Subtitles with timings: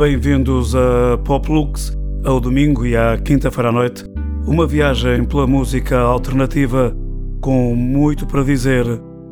[0.00, 4.02] bem-vindos a Poplux, ao domingo e à quinta-feira à noite.
[4.46, 6.96] Uma viagem pela música alternativa
[7.42, 8.86] com muito para dizer,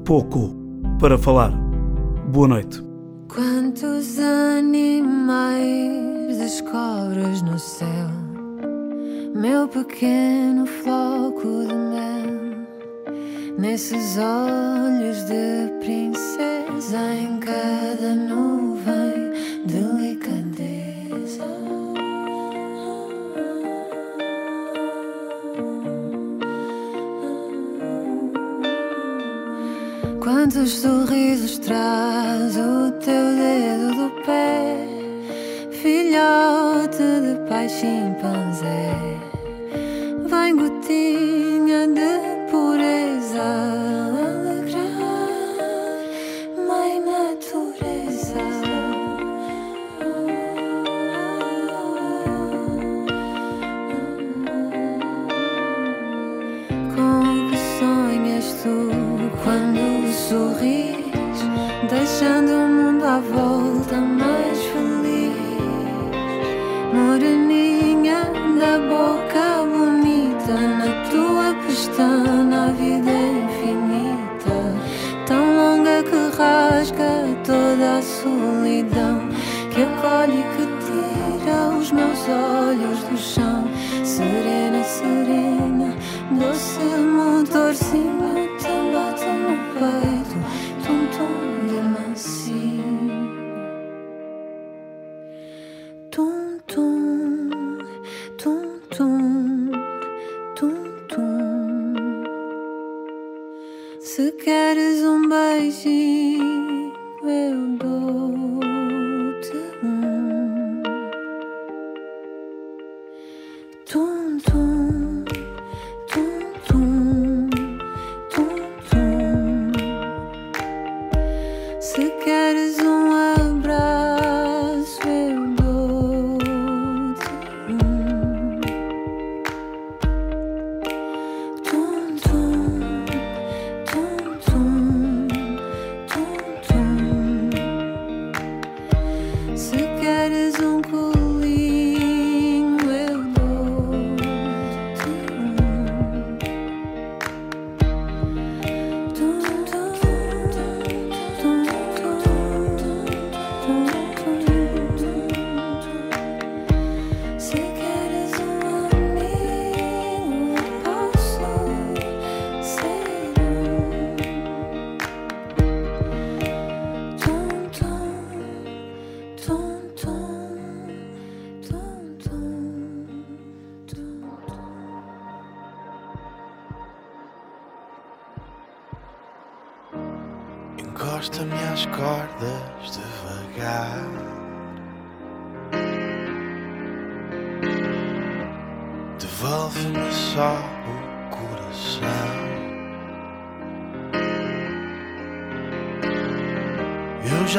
[0.04, 0.54] pouco
[1.00, 1.52] para falar.
[2.30, 2.82] Boa noite.
[3.28, 5.56] Quantos animais
[6.36, 8.10] descobres no céu,
[9.34, 12.58] meu pequeno floco de mel,
[13.58, 17.77] nesses olhos de princesa em cada
[30.68, 34.76] Quantos sorrisos traz o teu dedo do pé,
[35.72, 38.37] filhote de pai chimpanzé?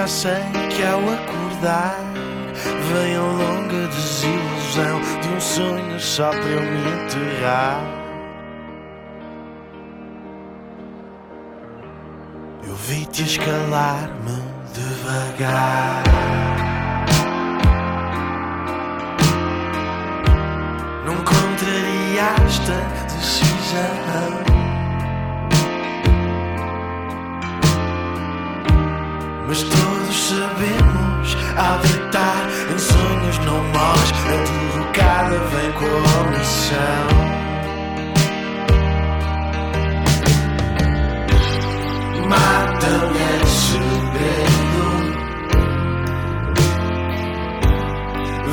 [0.09, 0.41] Sei
[0.75, 2.00] que ao acordar
[2.91, 7.83] vem a longa desilusão de um sonho só para eu me enterrar.
[12.67, 14.41] Eu vi-te escalar-me
[14.73, 16.03] devagar.
[21.06, 22.71] Não contrariaste
[23.06, 24.58] decisão.
[29.50, 37.07] Mas todos sabemos, ao deitar em sonhos não morres, a derrocada vem com a omissão.
[42.30, 44.86] Mata-me em segredo,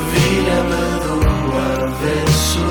[0.09, 1.17] vira-me do
[1.85, 2.65] avesso.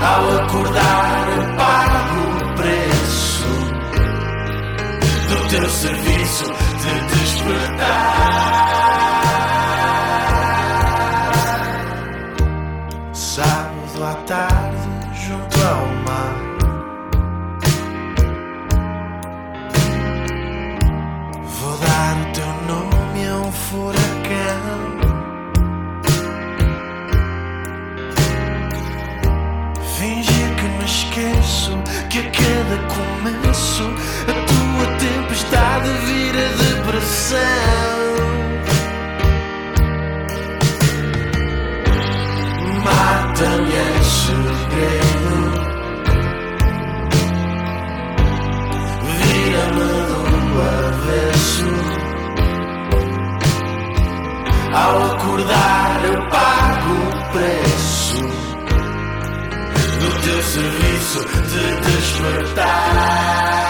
[0.00, 1.19] Ao acordar,
[5.50, 8.59] teu serviço de despertar.
[42.84, 44.00] Mata-me em.
[49.18, 51.70] Vira-me do avesso.
[54.72, 58.22] Ao acordar, eu pago o preço
[60.00, 63.69] do teu serviço de despertar.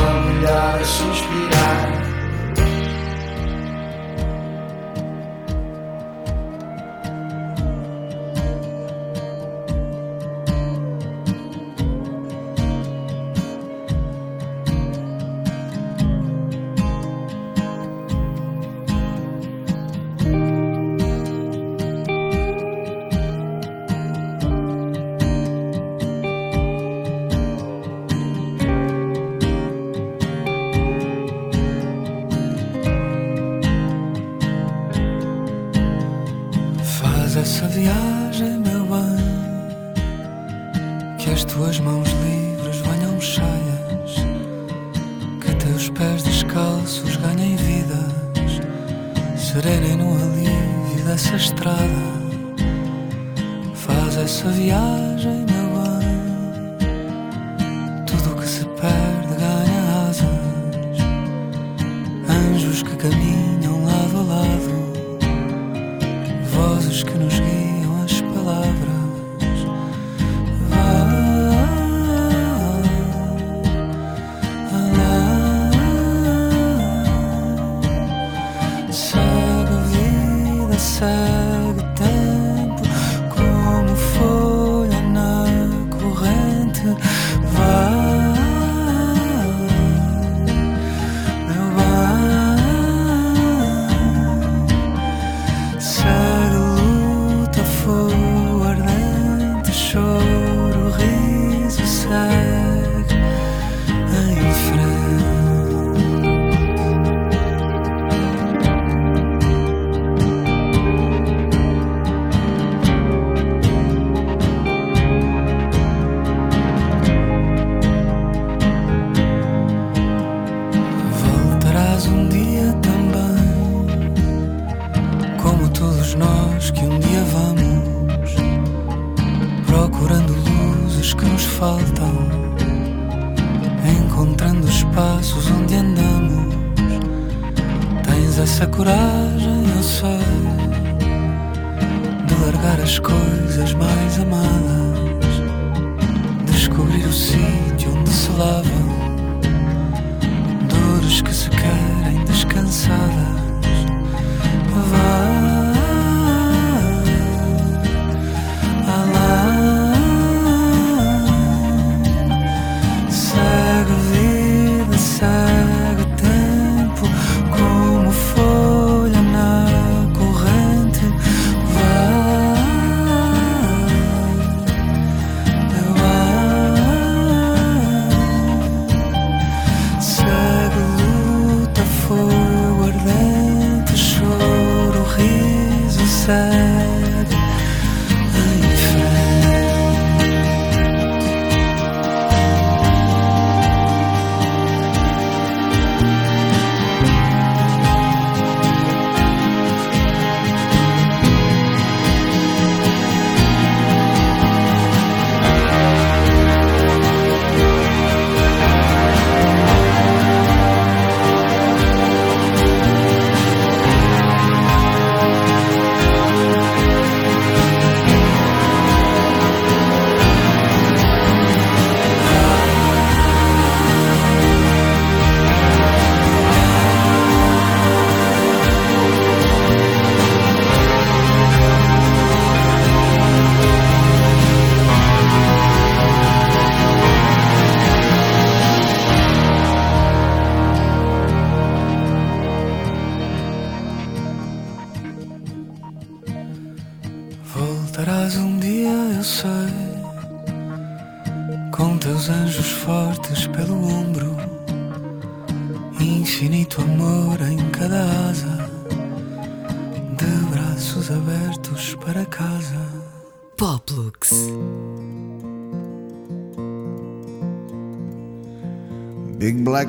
[0.00, 2.19] Olhar milhares suspirar.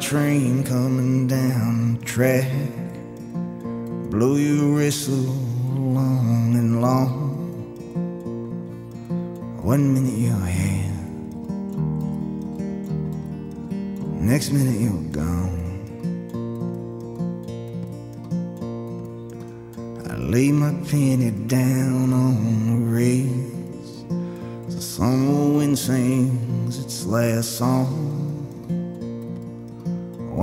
[0.01, 2.50] Train coming down the track.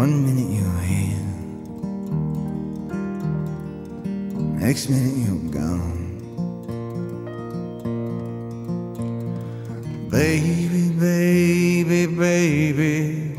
[0.09, 1.27] One minute you're here,
[4.59, 6.01] next minute you're gone.
[10.11, 13.37] Baby, baby, baby,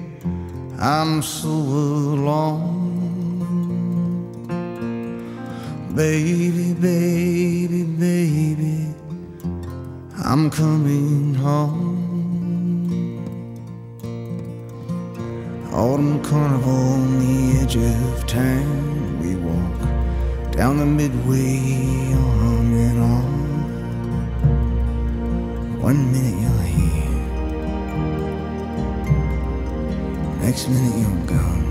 [0.77, 2.77] I'm so alone.
[5.95, 8.93] Baby, baby, baby,
[10.23, 11.88] I'm coming home.
[15.99, 19.19] Autumn carnival on the edge of town.
[19.21, 19.81] We walk
[20.53, 23.35] down the midway arm in arm.
[25.81, 27.19] One minute you're here,
[30.41, 31.67] next minute you're gone.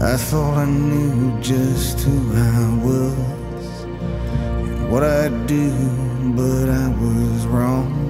[0.00, 5.70] I thought I knew just who I was and what I'd do,
[6.34, 8.05] but I was wrong.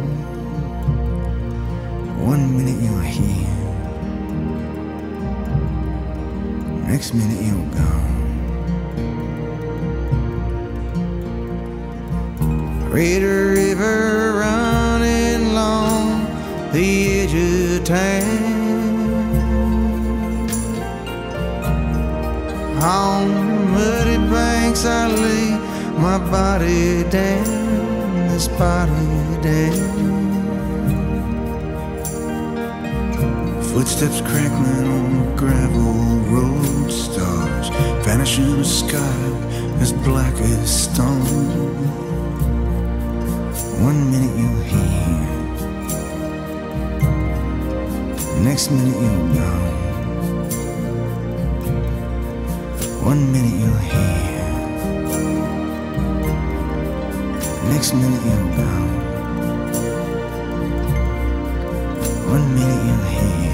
[2.27, 3.47] One minute you're here,
[6.89, 8.17] next minute you're gone.
[12.91, 16.27] Red River running along
[16.73, 18.43] the edge of town.
[22.83, 23.23] On
[23.71, 25.51] muddy banks I lay
[25.97, 28.93] my body down, this body
[29.43, 29.86] down.
[33.77, 35.93] Footsteps crackling on the gravel
[36.33, 37.69] road, stars
[38.07, 39.19] vanish in the sky
[39.83, 41.21] as black as stone.
[43.85, 45.29] One minute you're here,
[48.43, 49.75] next minute you're gone.
[53.05, 54.53] One minute you're here,
[57.75, 58.91] next minute you're gone.
[62.31, 63.46] One minute you're here.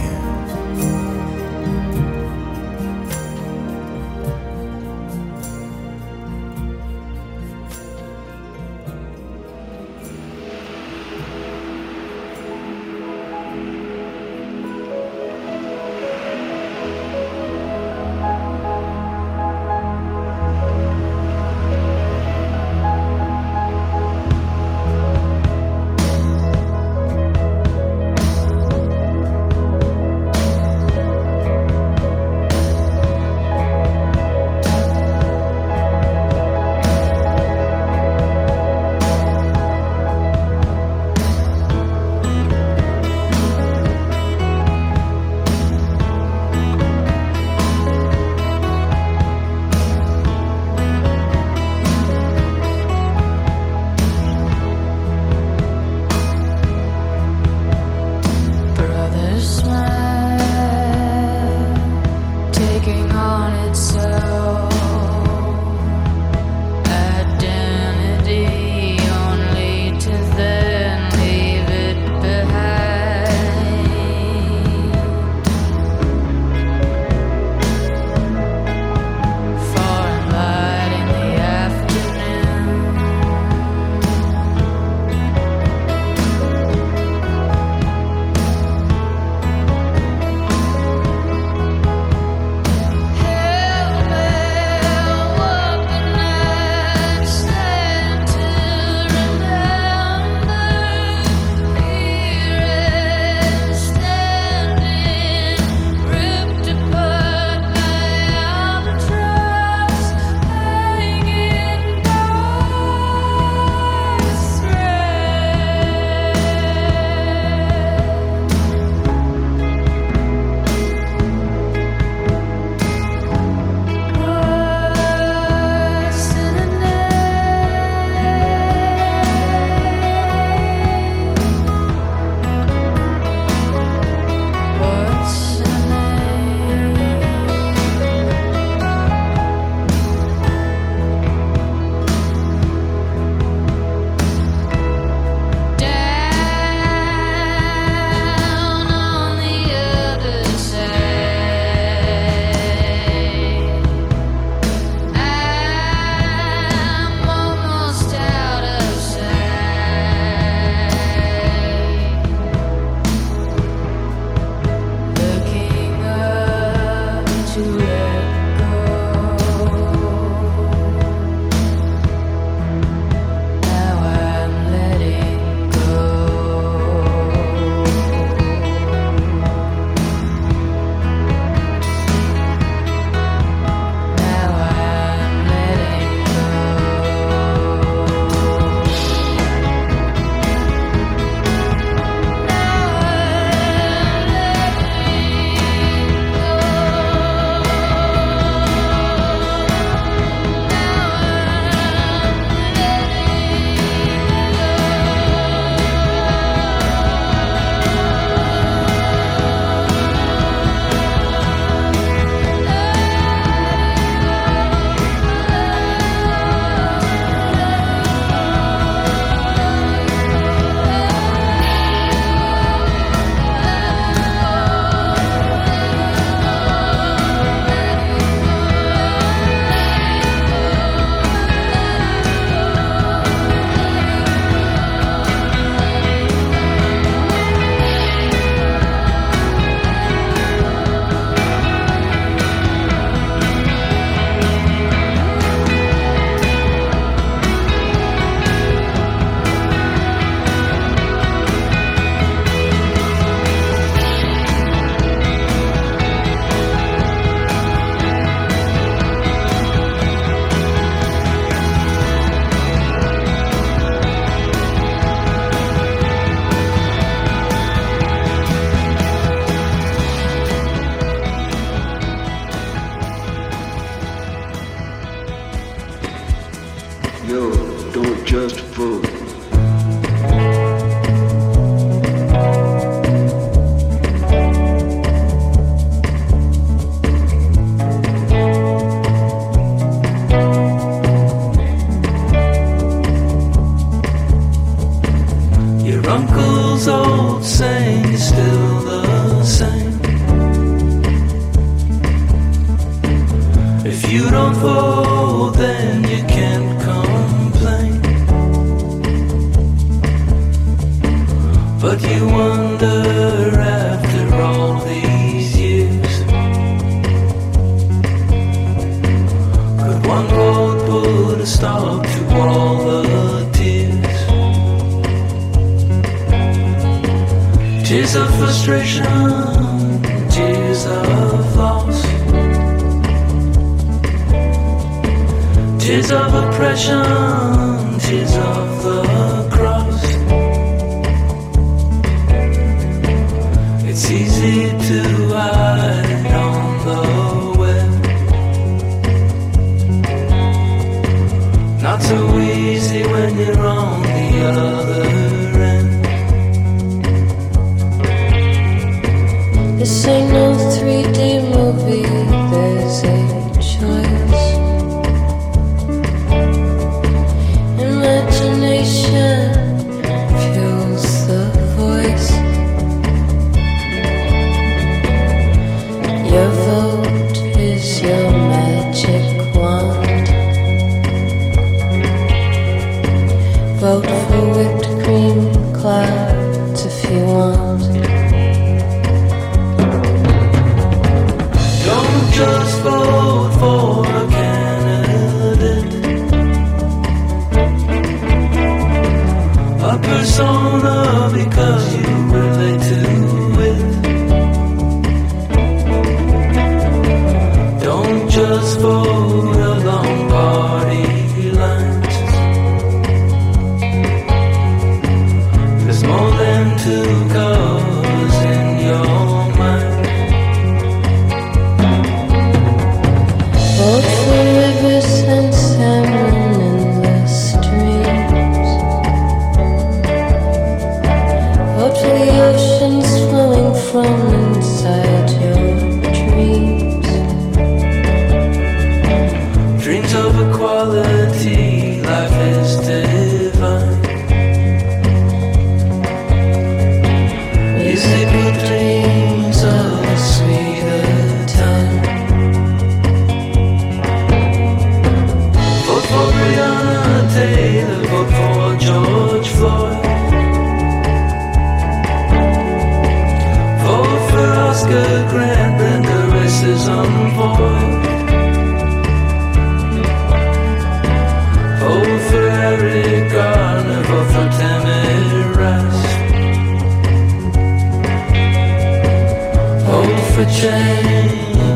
[480.34, 481.71] for change.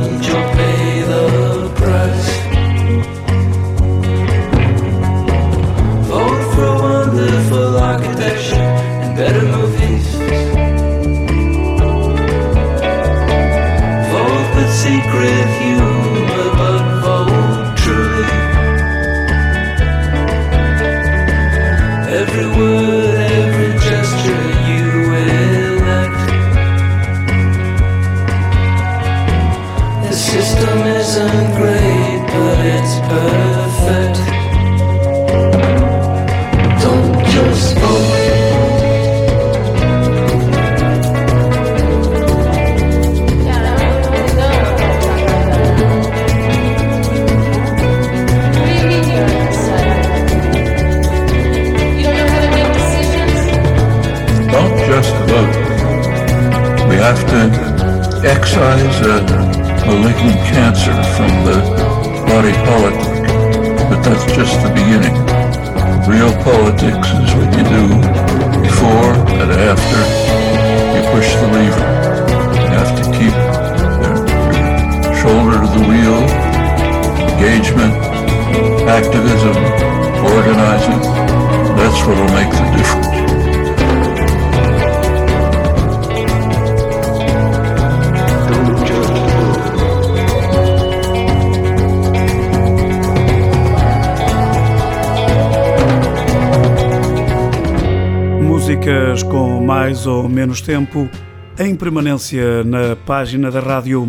[98.66, 101.09] Músicas com mais ou menos tempo,
[101.57, 104.09] em permanência na página da rádio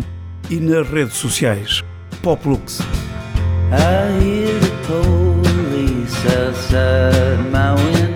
[0.50, 1.84] e nas redes sociais.
[2.24, 2.80] Poplux.
[3.70, 8.07] I hear the police outside my window.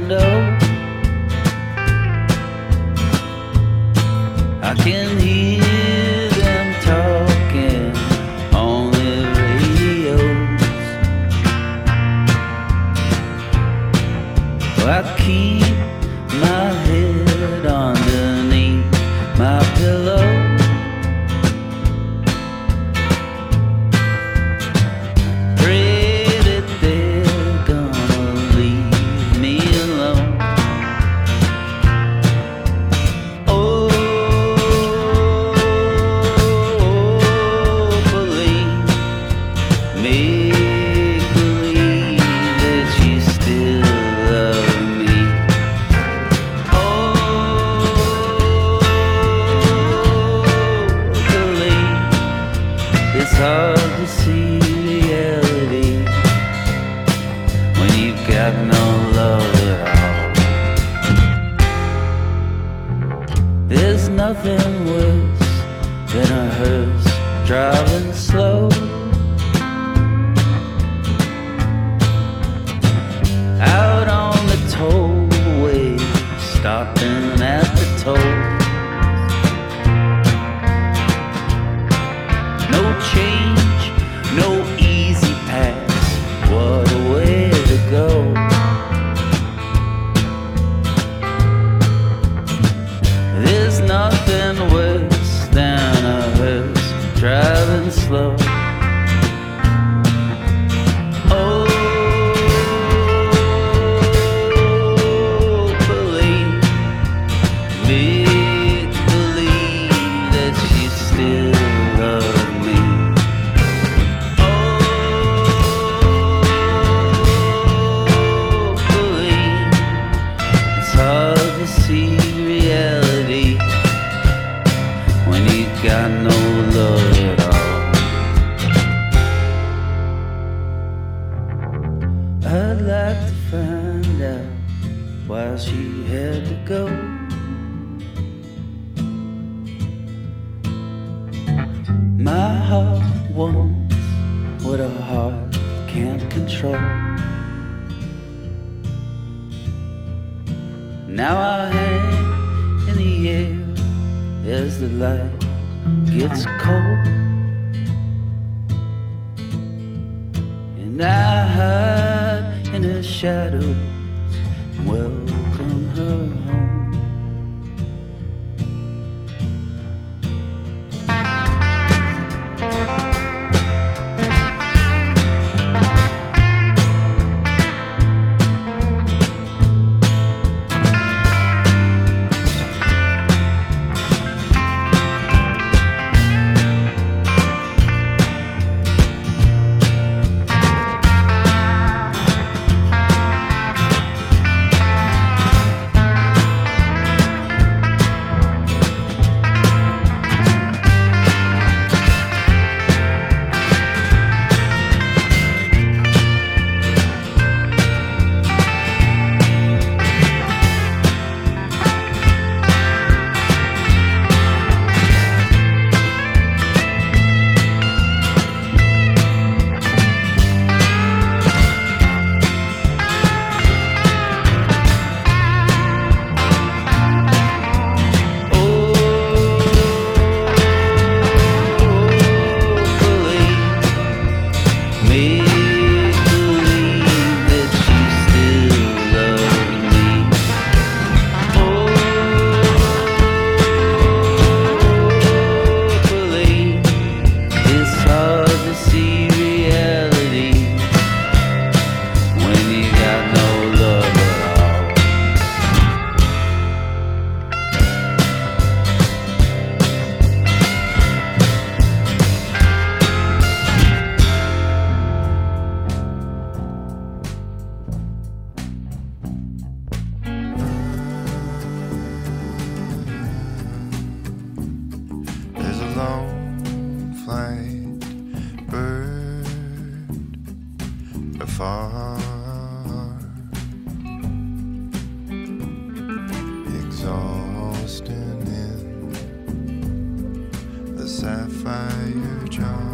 [291.22, 292.91] sapphire jaw.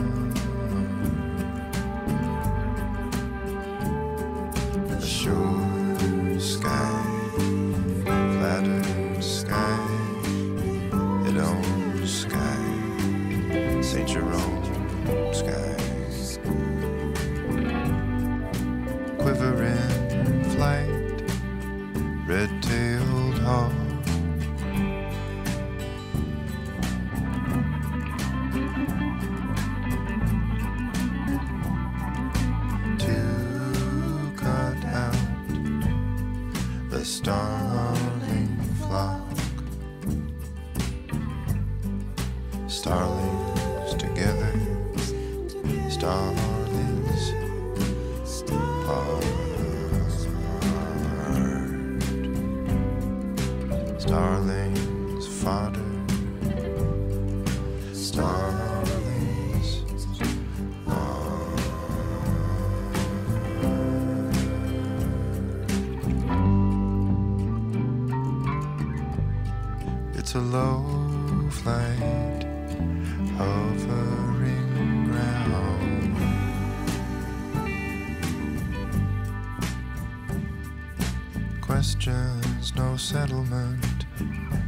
[82.69, 84.07] there's no settlement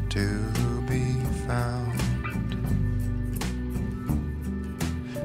[0.08, 1.14] to be
[1.46, 1.98] found.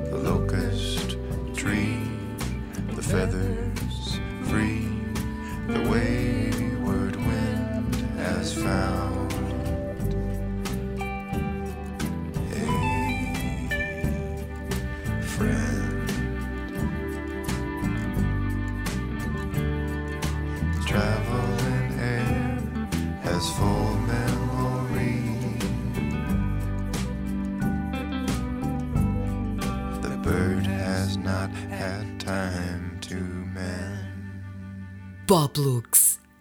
[0.10, 1.18] The locust
[1.56, 2.02] tree,
[2.96, 3.85] the feather.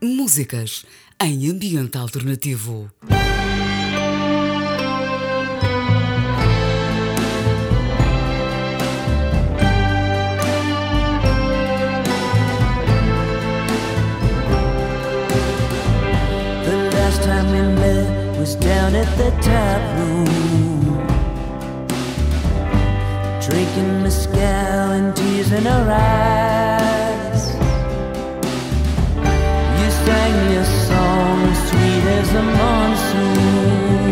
[0.04, 0.84] Músicas
[1.18, 2.90] em ambiente alternativo.
[17.22, 20.98] time we met was down at the tap room
[23.40, 24.02] Drinking
[25.52, 27.13] and her eyes
[30.34, 34.03] sing song, sweet as the monsoon.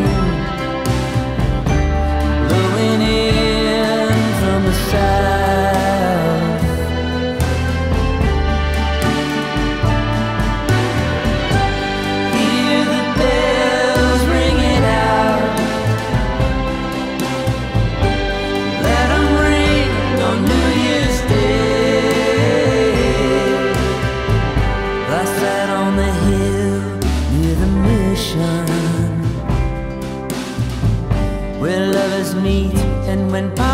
[33.33, 33.72] moment.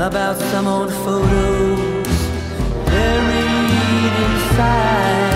[0.00, 2.06] about some old photos
[2.84, 5.35] buried inside.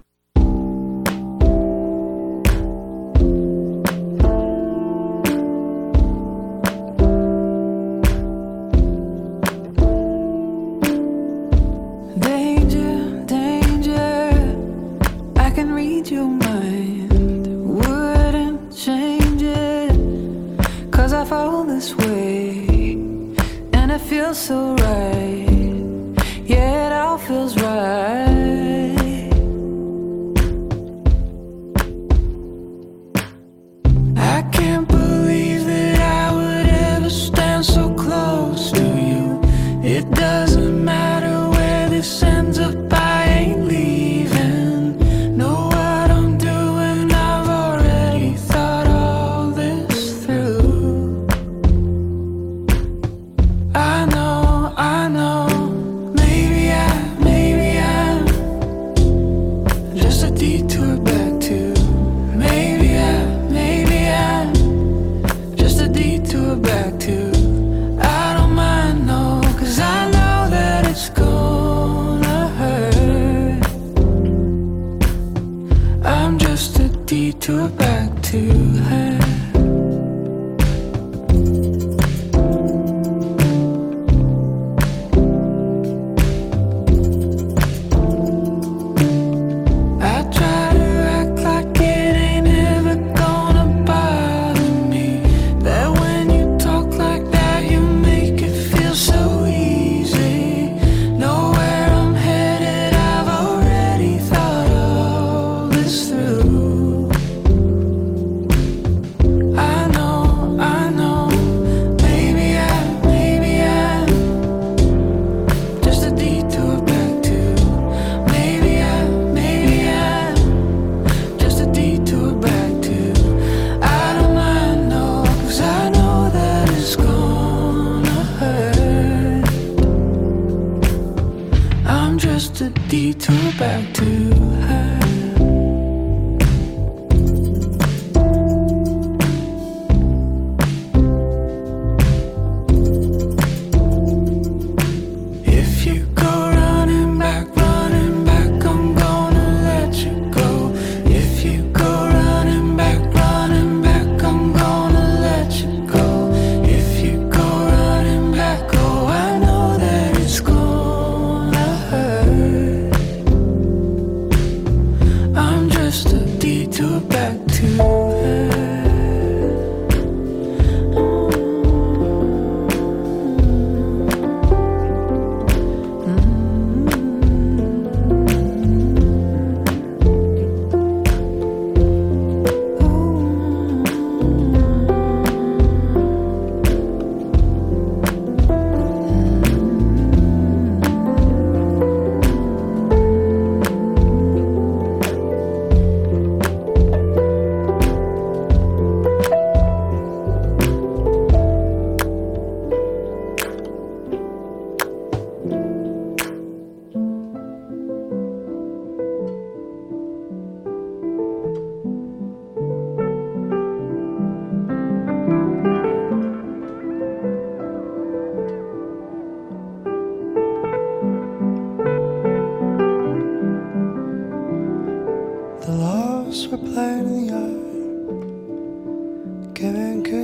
[132.41, 135.00] just a detour back to her.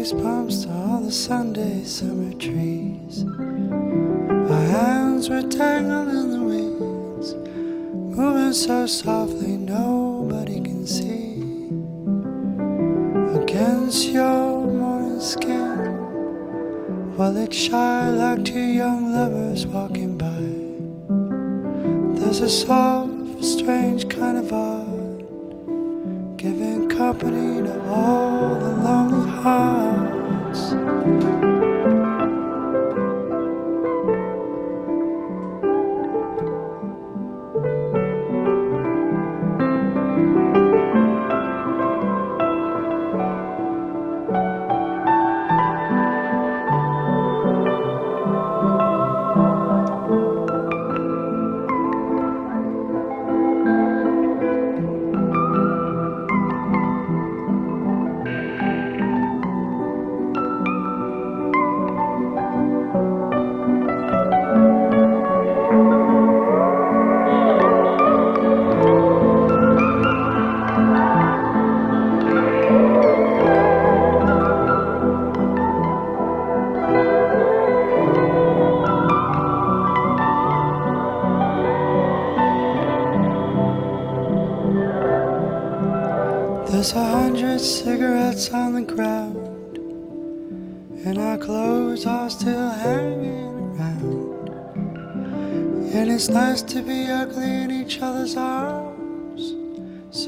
[0.07, 3.25] face palms to all the Sunday summer trees.
[4.51, 7.33] Our hands were tangled in the weeds,
[8.15, 11.43] moving so softly nobody can see.
[13.41, 15.75] Against your morning skin,
[17.17, 20.43] while well, it's shy like two young lovers walking by.
[22.19, 30.86] There's a soft, strange kind of art, giving company to all the lonely hearts.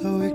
[0.01, 0.28] So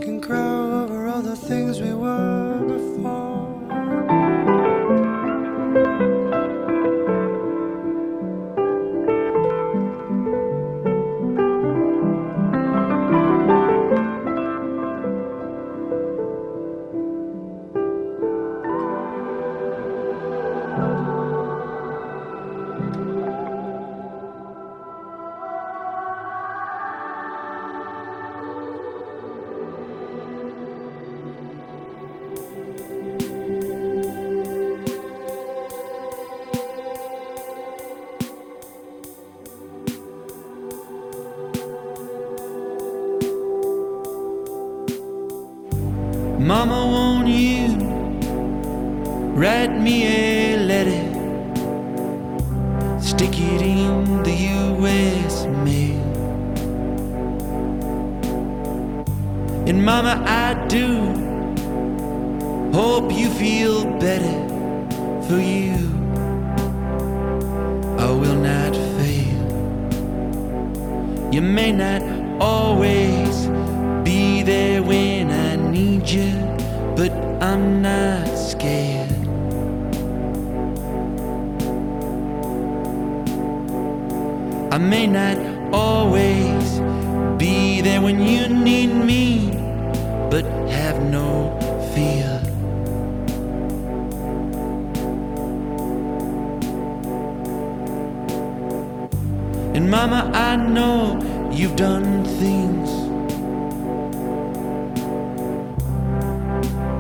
[99.75, 101.19] And Mama, I know
[101.53, 102.91] you've done things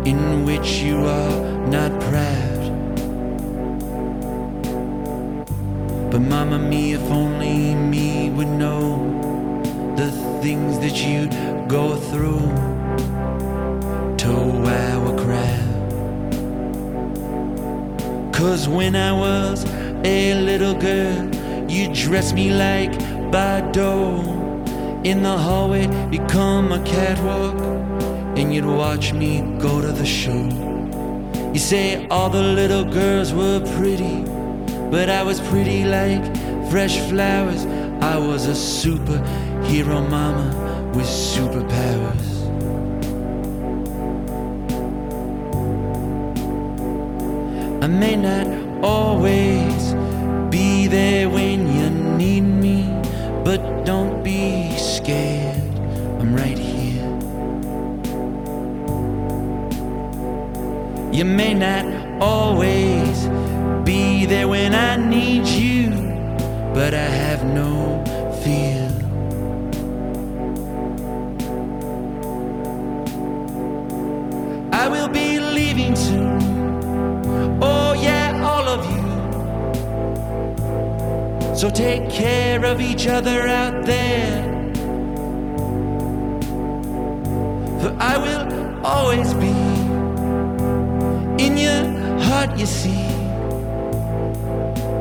[0.04, 2.62] in which you are not proud.
[6.10, 8.98] But Mama, me, if only me would know
[9.96, 10.10] the
[10.42, 11.32] things that you'd
[11.68, 12.42] go through
[14.18, 14.32] to
[14.66, 15.74] our crowd.
[18.34, 19.64] Cause when I was
[20.04, 21.33] a little girl,
[21.74, 22.92] you dress me like
[23.32, 24.42] Bardot.
[25.04, 27.60] In the hallway, become a catwalk,
[28.38, 30.42] and you'd watch me go to the show.
[31.52, 34.24] You say all the little girls were pretty,
[34.90, 36.24] but I was pretty like
[36.70, 37.66] fresh flowers.
[38.00, 40.46] I was a superhero mama
[40.94, 42.30] with superpowers.
[47.82, 48.46] I may not
[48.82, 49.43] always
[61.14, 61.86] You may not
[62.20, 63.28] always
[63.84, 65.90] be there when I need you,
[66.74, 68.02] but I have no
[68.42, 68.90] fear.
[74.72, 76.42] I will be leaving soon.
[77.62, 79.04] Oh, yeah, all of you.
[81.54, 84.42] So take care of each other out there.
[87.80, 89.53] For I will always be
[92.64, 93.04] you see.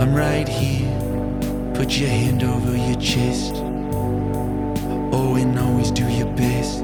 [0.01, 0.91] I'm right here.
[1.74, 3.53] Put your hand over your chest.
[5.14, 6.84] Oh, and always do your best.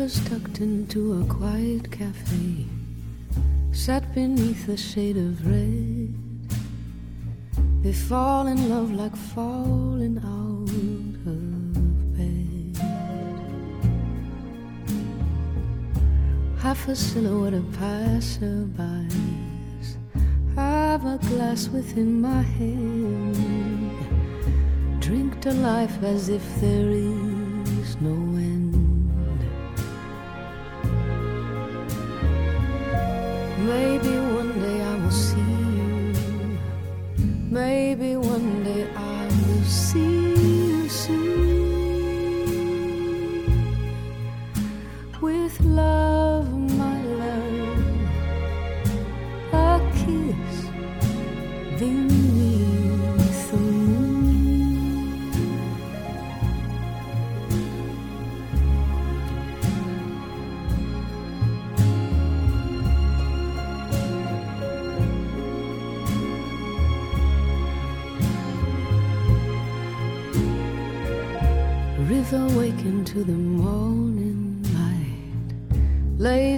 [0.00, 2.64] Lovers tucked into a quiet cafe
[3.70, 6.14] sat beneath a shade of red.
[7.82, 10.70] They fall in love like falling out
[11.26, 12.78] of bed.
[16.62, 19.08] Half a silhouette of passerbys.
[20.56, 23.36] Have a glass within my hand.
[25.02, 28.29] Drink to life as if there is no
[33.72, 35.48] Maybe one day I will see
[35.78, 36.58] you.
[37.58, 38.39] Maybe one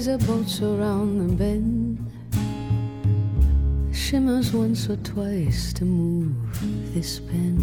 [0.03, 2.11] Laser boats around the bend.
[3.95, 6.35] Shimmers once or twice to move
[6.93, 7.57] this pen.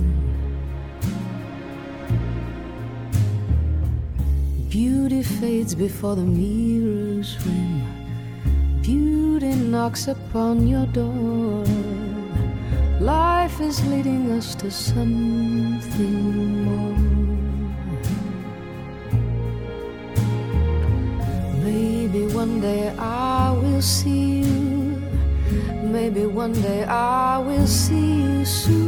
[4.69, 7.83] Beauty fades before the mirror's rim.
[8.83, 11.65] Beauty knocks upon your door.
[13.01, 16.58] Life is leading us to something
[23.81, 25.01] see you.
[25.83, 28.78] Maybe one day I will see you soon.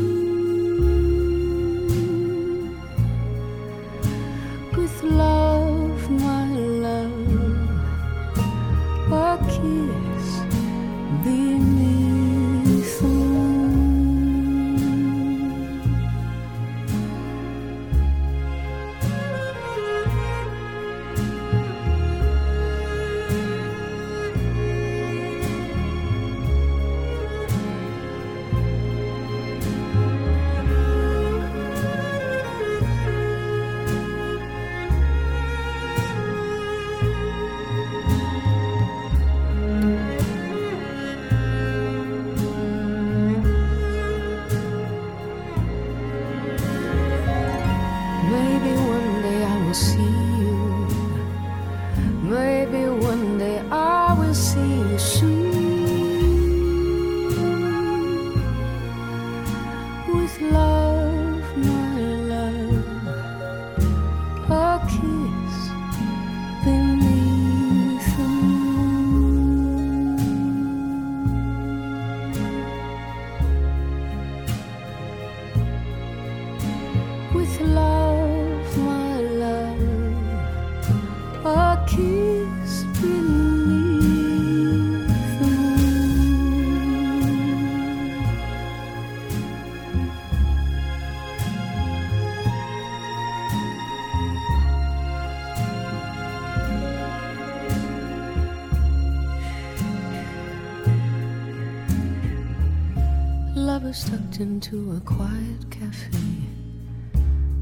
[103.92, 106.18] Lovers tucked into a quiet cafe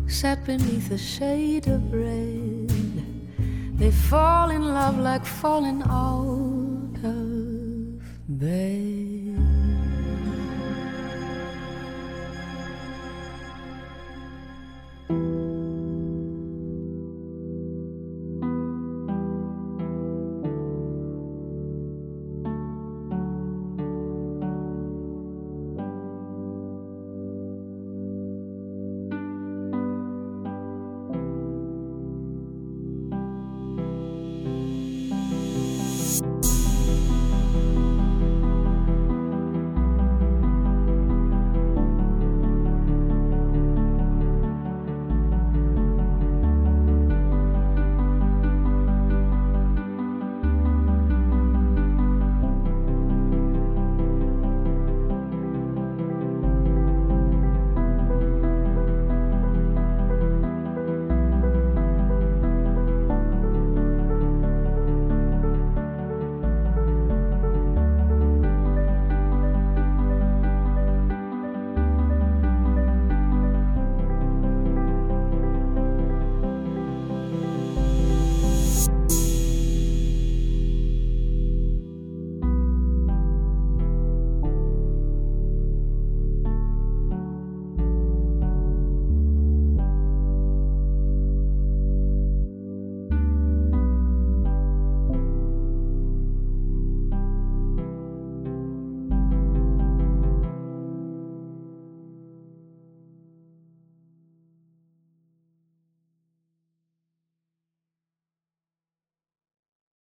[0.08, 2.70] sat beneath a shade of red.
[3.80, 6.19] They fall in love like falling bed.